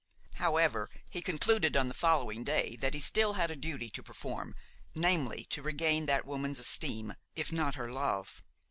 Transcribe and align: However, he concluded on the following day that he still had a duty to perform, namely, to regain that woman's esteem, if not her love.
However, 0.37 0.89
he 1.11 1.21
concluded 1.21 1.77
on 1.77 1.87
the 1.87 1.93
following 1.93 2.43
day 2.43 2.75
that 2.77 2.95
he 2.95 2.99
still 2.99 3.33
had 3.33 3.51
a 3.51 3.55
duty 3.55 3.87
to 3.91 4.01
perform, 4.01 4.55
namely, 4.95 5.45
to 5.51 5.61
regain 5.61 6.07
that 6.07 6.25
woman's 6.25 6.57
esteem, 6.57 7.13
if 7.35 7.51
not 7.51 7.75
her 7.75 7.91
love. 7.91 8.41